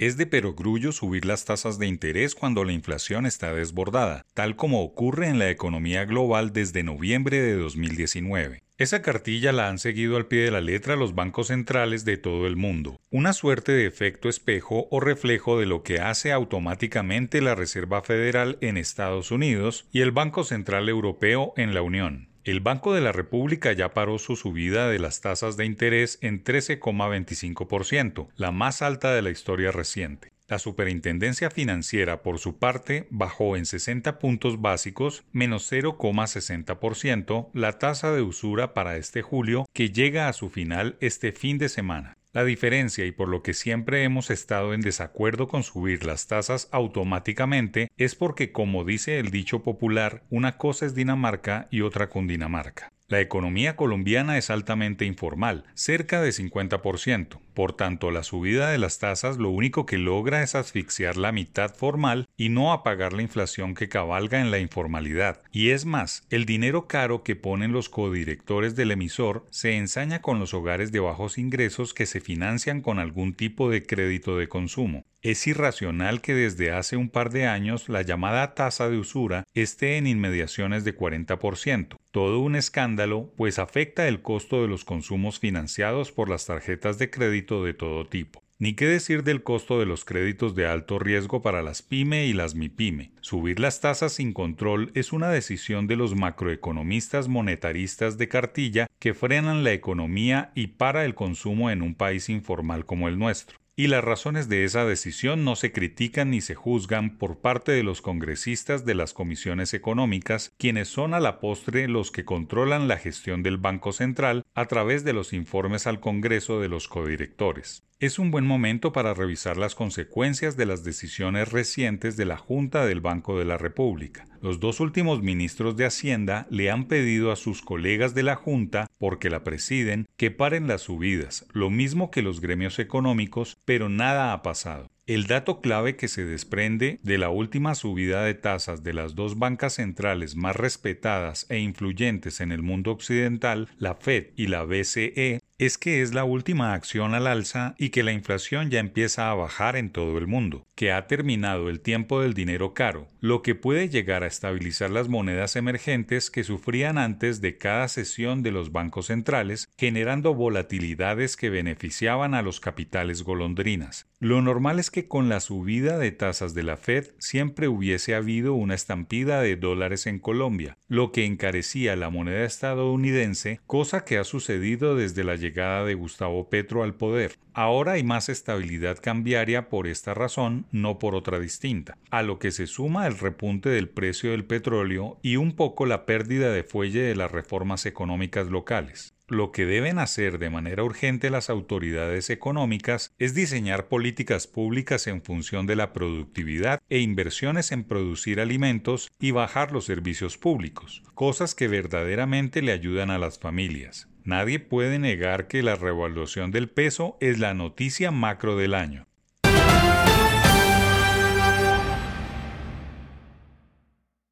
Es 0.00 0.16
de 0.16 0.24
perogrullo 0.24 0.92
subir 0.92 1.26
las 1.26 1.44
tasas 1.44 1.78
de 1.78 1.86
interés 1.86 2.34
cuando 2.34 2.64
la 2.64 2.72
inflación 2.72 3.26
está 3.26 3.52
desbordada, 3.52 4.24
tal 4.32 4.56
como 4.56 4.82
ocurre 4.82 5.28
en 5.28 5.38
la 5.38 5.50
economía 5.50 6.06
global 6.06 6.54
desde 6.54 6.82
noviembre 6.82 7.38
de 7.38 7.54
2019. 7.56 8.62
Esa 8.78 9.02
cartilla 9.02 9.52
la 9.52 9.68
han 9.68 9.78
seguido 9.78 10.16
al 10.16 10.24
pie 10.24 10.40
de 10.40 10.52
la 10.52 10.62
letra 10.62 10.96
los 10.96 11.14
bancos 11.14 11.48
centrales 11.48 12.06
de 12.06 12.16
todo 12.16 12.46
el 12.46 12.56
mundo, 12.56 12.98
una 13.10 13.34
suerte 13.34 13.72
de 13.72 13.84
efecto 13.84 14.30
espejo 14.30 14.88
o 14.90 15.00
reflejo 15.00 15.60
de 15.60 15.66
lo 15.66 15.82
que 15.82 16.00
hace 16.00 16.32
automáticamente 16.32 17.42
la 17.42 17.54
Reserva 17.54 18.00
Federal 18.00 18.56
en 18.62 18.78
Estados 18.78 19.30
Unidos 19.30 19.86
y 19.92 20.00
el 20.00 20.12
Banco 20.12 20.44
Central 20.44 20.88
Europeo 20.88 21.52
en 21.58 21.74
la 21.74 21.82
Unión. 21.82 22.29
El 22.42 22.60
Banco 22.60 22.94
de 22.94 23.02
la 23.02 23.12
República 23.12 23.72
ya 23.72 23.92
paró 23.92 24.18
su 24.18 24.34
subida 24.34 24.88
de 24.88 24.98
las 24.98 25.20
tasas 25.20 25.58
de 25.58 25.66
interés 25.66 26.18
en 26.22 26.42
13,25%, 26.42 28.28
la 28.36 28.50
más 28.50 28.80
alta 28.80 29.12
de 29.14 29.20
la 29.20 29.30
historia 29.30 29.72
reciente. 29.72 30.32
La 30.48 30.58
Superintendencia 30.58 31.50
Financiera, 31.50 32.22
por 32.22 32.38
su 32.38 32.56
parte, 32.58 33.06
bajó 33.10 33.56
en 33.56 33.66
60 33.66 34.18
puntos 34.18 34.60
básicos, 34.60 35.22
menos 35.32 35.70
0,60%, 35.70 37.50
la 37.52 37.78
tasa 37.78 38.10
de 38.10 38.22
usura 38.22 38.72
para 38.72 38.96
este 38.96 39.20
julio, 39.20 39.66
que 39.74 39.90
llega 39.90 40.26
a 40.26 40.32
su 40.32 40.48
final 40.48 40.96
este 41.00 41.32
fin 41.32 41.58
de 41.58 41.68
semana. 41.68 42.16
La 42.32 42.44
diferencia 42.44 43.04
y 43.06 43.10
por 43.10 43.26
lo 43.26 43.42
que 43.42 43.54
siempre 43.54 44.04
hemos 44.04 44.30
estado 44.30 44.72
en 44.72 44.82
desacuerdo 44.82 45.48
con 45.48 45.64
subir 45.64 46.04
las 46.06 46.28
tasas 46.28 46.68
automáticamente 46.70 47.90
es 47.96 48.14
porque, 48.14 48.52
como 48.52 48.84
dice 48.84 49.18
el 49.18 49.32
dicho 49.32 49.64
popular, 49.64 50.22
una 50.30 50.56
cosa 50.56 50.86
es 50.86 50.94
Dinamarca 50.94 51.66
y 51.72 51.80
otra 51.80 52.08
Cundinamarca. 52.08 52.92
La 53.08 53.20
economía 53.20 53.74
colombiana 53.74 54.38
es 54.38 54.48
altamente 54.50 55.06
informal, 55.06 55.64
cerca 55.74 56.22
de 56.22 56.30
50%. 56.30 57.40
Por 57.60 57.74
tanto, 57.74 58.10
la 58.10 58.22
subida 58.22 58.70
de 58.70 58.78
las 58.78 59.00
tasas 59.00 59.36
lo 59.36 59.50
único 59.50 59.84
que 59.84 59.98
logra 59.98 60.42
es 60.42 60.54
asfixiar 60.54 61.18
la 61.18 61.30
mitad 61.30 61.74
formal 61.74 62.26
y 62.38 62.48
no 62.48 62.72
apagar 62.72 63.12
la 63.12 63.20
inflación 63.20 63.74
que 63.74 63.90
cabalga 63.90 64.40
en 64.40 64.50
la 64.50 64.60
informalidad. 64.60 65.42
Y 65.52 65.68
es 65.68 65.84
más, 65.84 66.26
el 66.30 66.46
dinero 66.46 66.88
caro 66.88 67.22
que 67.22 67.36
ponen 67.36 67.72
los 67.72 67.90
codirectores 67.90 68.76
del 68.76 68.92
emisor 68.92 69.46
se 69.50 69.76
ensaña 69.76 70.22
con 70.22 70.38
los 70.38 70.54
hogares 70.54 70.90
de 70.90 71.00
bajos 71.00 71.36
ingresos 71.36 71.92
que 71.92 72.06
se 72.06 72.22
financian 72.22 72.80
con 72.80 72.98
algún 72.98 73.34
tipo 73.34 73.68
de 73.68 73.84
crédito 73.84 74.38
de 74.38 74.48
consumo. 74.48 75.04
Es 75.22 75.46
irracional 75.46 76.22
que 76.22 76.32
desde 76.32 76.72
hace 76.72 76.96
un 76.96 77.10
par 77.10 77.28
de 77.28 77.46
años 77.46 77.90
la 77.90 78.00
llamada 78.00 78.54
tasa 78.54 78.88
de 78.88 78.96
usura 78.96 79.44
esté 79.52 79.98
en 79.98 80.06
inmediaciones 80.06 80.82
de 80.82 80.96
40%. 80.96 81.98
Todo 82.10 82.40
un 82.40 82.56
escándalo, 82.56 83.30
pues 83.36 83.58
afecta 83.58 84.08
el 84.08 84.22
costo 84.22 84.62
de 84.62 84.68
los 84.68 84.86
consumos 84.86 85.38
financiados 85.38 86.10
por 86.10 86.30
las 86.30 86.46
tarjetas 86.46 86.98
de 86.98 87.10
crédito 87.10 87.49
de 87.50 87.74
todo 87.74 88.06
tipo. 88.06 88.42
Ni 88.58 88.74
qué 88.74 88.84
decir 88.86 89.24
del 89.24 89.42
costo 89.42 89.80
de 89.80 89.86
los 89.86 90.04
créditos 90.04 90.54
de 90.54 90.66
alto 90.66 90.98
riesgo 90.98 91.40
para 91.40 91.62
las 91.62 91.80
pyme 91.80 92.26
y 92.26 92.34
las 92.34 92.54
MIPYME. 92.54 93.10
Subir 93.22 93.58
las 93.58 93.80
tasas 93.80 94.12
sin 94.12 94.34
control 94.34 94.90
es 94.94 95.14
una 95.14 95.30
decisión 95.30 95.86
de 95.86 95.96
los 95.96 96.14
macroeconomistas 96.14 97.28
monetaristas 97.28 98.18
de 98.18 98.28
cartilla 98.28 98.86
que 98.98 99.14
frenan 99.14 99.64
la 99.64 99.72
economía 99.72 100.52
y 100.54 100.66
para 100.66 101.06
el 101.06 101.14
consumo 101.14 101.70
en 101.70 101.80
un 101.80 101.94
país 101.94 102.28
informal 102.28 102.84
como 102.84 103.08
el 103.08 103.18
nuestro 103.18 103.60
y 103.80 103.86
las 103.86 104.04
razones 104.04 104.50
de 104.50 104.64
esa 104.64 104.84
decisión 104.84 105.42
no 105.42 105.56
se 105.56 105.72
critican 105.72 106.32
ni 106.32 106.42
se 106.42 106.54
juzgan 106.54 107.16
por 107.16 107.38
parte 107.38 107.72
de 107.72 107.82
los 107.82 108.02
congresistas 108.02 108.84
de 108.84 108.94
las 108.94 109.14
comisiones 109.14 109.72
económicas, 109.72 110.52
quienes 110.58 110.88
son 110.88 111.14
a 111.14 111.18
la 111.18 111.40
postre 111.40 111.88
los 111.88 112.10
que 112.10 112.26
controlan 112.26 112.88
la 112.88 112.98
gestión 112.98 113.42
del 113.42 113.56
Banco 113.56 113.92
Central 113.92 114.42
a 114.54 114.66
través 114.66 115.04
de 115.04 115.12
los 115.12 115.32
informes 115.32 115.86
al 115.86 116.00
Congreso 116.00 116.60
de 116.60 116.68
los 116.68 116.88
codirectores 116.88 117.84
es 118.00 118.18
un 118.18 118.30
buen 118.30 118.46
momento 118.46 118.94
para 118.94 119.12
revisar 119.12 119.58
las 119.58 119.74
consecuencias 119.74 120.56
de 120.56 120.64
las 120.64 120.84
decisiones 120.84 121.52
recientes 121.52 122.16
de 122.16 122.24
la 122.24 122.38
Junta 122.38 122.86
del 122.86 123.02
Banco 123.02 123.38
de 123.38 123.44
la 123.44 123.58
República. 123.58 124.24
Los 124.40 124.58
dos 124.58 124.80
últimos 124.80 125.22
ministros 125.22 125.76
de 125.76 125.84
Hacienda 125.84 126.46
le 126.48 126.70
han 126.70 126.88
pedido 126.88 127.30
a 127.30 127.36
sus 127.36 127.60
colegas 127.60 128.14
de 128.14 128.22
la 128.22 128.36
Junta, 128.36 128.86
porque 128.96 129.28
la 129.28 129.44
presiden, 129.44 130.08
que 130.16 130.30
paren 130.30 130.66
las 130.66 130.80
subidas, 130.80 131.46
lo 131.52 131.68
mismo 131.68 132.10
que 132.10 132.22
los 132.22 132.40
gremios 132.40 132.78
económicos, 132.78 133.58
pero 133.66 133.90
nada 133.90 134.32
ha 134.32 134.40
pasado. 134.40 134.88
El 135.10 135.26
dato 135.26 135.60
clave 135.60 135.96
que 135.96 136.06
se 136.06 136.24
desprende 136.24 137.00
de 137.02 137.18
la 137.18 137.30
última 137.30 137.74
subida 137.74 138.22
de 138.22 138.34
tasas 138.34 138.84
de 138.84 138.92
las 138.92 139.16
dos 139.16 139.40
bancas 139.40 139.72
centrales 139.72 140.36
más 140.36 140.54
respetadas 140.54 141.46
e 141.48 141.58
influyentes 141.58 142.40
en 142.40 142.52
el 142.52 142.62
mundo 142.62 142.92
occidental, 142.92 143.68
la 143.76 143.96
Fed 143.96 144.26
y 144.36 144.46
la 144.46 144.62
BCE, 144.62 145.39
es 145.60 145.76
que 145.76 146.00
es 146.00 146.14
la 146.14 146.24
última 146.24 146.72
acción 146.72 147.12
al 147.12 147.26
alza 147.26 147.74
y 147.76 147.90
que 147.90 148.02
la 148.02 148.12
inflación 148.12 148.70
ya 148.70 148.80
empieza 148.80 149.30
a 149.30 149.34
bajar 149.34 149.76
en 149.76 149.90
todo 149.90 150.16
el 150.16 150.26
mundo, 150.26 150.66
que 150.74 150.90
ha 150.90 151.06
terminado 151.06 151.68
el 151.68 151.80
tiempo 151.80 152.22
del 152.22 152.32
dinero 152.32 152.72
caro, 152.72 153.08
lo 153.20 153.42
que 153.42 153.54
puede 153.54 153.90
llegar 153.90 154.22
a 154.22 154.26
estabilizar 154.26 154.88
las 154.88 155.10
monedas 155.10 155.56
emergentes 155.56 156.30
que 156.30 156.44
sufrían 156.44 156.96
antes 156.96 157.42
de 157.42 157.58
cada 157.58 157.88
sesión 157.88 158.42
de 158.42 158.52
los 158.52 158.72
bancos 158.72 159.08
centrales, 159.08 159.68
generando 159.76 160.32
volatilidades 160.32 161.36
que 161.36 161.50
beneficiaban 161.50 162.32
a 162.32 162.40
los 162.40 162.58
capitales 162.58 163.22
golondrinas. 163.22 164.06
Lo 164.18 164.40
normal 164.40 164.78
es 164.78 164.90
que 164.90 165.08
con 165.08 165.28
la 165.28 165.40
subida 165.40 165.98
de 165.98 166.10
tasas 166.10 166.54
de 166.54 166.62
la 166.62 166.78
Fed 166.78 167.08
siempre 167.18 167.68
hubiese 167.68 168.14
habido 168.14 168.54
una 168.54 168.74
estampida 168.74 169.42
de 169.42 169.56
dólares 169.56 170.06
en 170.06 170.18
Colombia, 170.18 170.78
lo 170.88 171.12
que 171.12 171.26
encarecía 171.26 171.96
la 171.96 172.08
moneda 172.08 172.44
estadounidense, 172.44 173.60
cosa 173.66 174.04
que 174.04 174.18
ha 174.18 174.24
sucedido 174.24 174.94
desde 174.94 175.24
la 175.24 175.36
llegada 175.36 175.49
llegada 175.50 175.84
de 175.84 175.94
Gustavo 175.94 176.48
Petro 176.48 176.84
al 176.84 176.94
poder. 176.94 177.32
Ahora 177.54 177.92
hay 177.92 178.04
más 178.04 178.28
estabilidad 178.28 178.98
cambiaria 179.02 179.68
por 179.68 179.88
esta 179.88 180.14
razón, 180.14 180.66
no 180.70 181.00
por 181.00 181.16
otra 181.16 181.40
distinta, 181.40 181.98
a 182.10 182.22
lo 182.22 182.38
que 182.38 182.52
se 182.52 182.68
suma 182.68 183.08
el 183.08 183.18
repunte 183.18 183.68
del 183.68 183.88
precio 183.88 184.30
del 184.30 184.44
petróleo 184.44 185.18
y 185.22 185.36
un 185.36 185.56
poco 185.56 185.86
la 185.86 186.06
pérdida 186.06 186.52
de 186.52 186.62
fuelle 186.62 187.02
de 187.02 187.16
las 187.16 187.32
reformas 187.32 187.84
económicas 187.84 188.46
locales. 188.46 189.14
Lo 189.26 189.52
que 189.52 189.64
deben 189.64 189.98
hacer 189.98 190.38
de 190.38 190.50
manera 190.50 190.82
urgente 190.82 191.30
las 191.30 191.50
autoridades 191.50 192.30
económicas 192.30 193.12
es 193.18 193.34
diseñar 193.34 193.86
políticas 193.86 194.48
públicas 194.48 195.06
en 195.06 195.22
función 195.22 195.66
de 195.66 195.76
la 195.76 195.92
productividad 195.92 196.80
e 196.88 196.98
inversiones 196.98 197.70
en 197.70 197.84
producir 197.84 198.40
alimentos 198.40 199.12
y 199.20 199.30
bajar 199.30 199.70
los 199.70 199.84
servicios 199.84 200.36
públicos, 200.36 201.02
cosas 201.14 201.54
que 201.54 201.68
verdaderamente 201.68 202.60
le 202.60 202.72
ayudan 202.72 203.10
a 203.10 203.18
las 203.18 203.38
familias. 203.38 204.08
Nadie 204.30 204.60
puede 204.60 205.00
negar 205.00 205.48
que 205.48 205.60
la 205.60 205.74
revaluación 205.74 206.52
del 206.52 206.70
peso 206.70 207.16
es 207.20 207.40
la 207.40 207.52
noticia 207.52 208.12
macro 208.12 208.56
del 208.56 208.74
año. 208.74 209.08